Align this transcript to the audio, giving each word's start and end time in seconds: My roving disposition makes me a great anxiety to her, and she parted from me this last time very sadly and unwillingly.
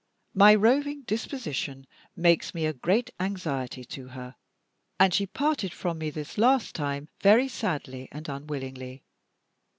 My 0.33 0.55
roving 0.55 1.03
disposition 1.03 1.85
makes 2.15 2.55
me 2.55 2.65
a 2.65 2.73
great 2.73 3.11
anxiety 3.19 3.85
to 3.85 4.07
her, 4.07 4.35
and 4.99 5.13
she 5.13 5.27
parted 5.27 5.73
from 5.73 5.99
me 5.99 6.09
this 6.09 6.39
last 6.39 6.73
time 6.73 7.07
very 7.21 7.47
sadly 7.47 8.09
and 8.11 8.27
unwillingly. 8.27 9.03